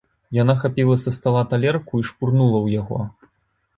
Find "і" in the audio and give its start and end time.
2.01-2.07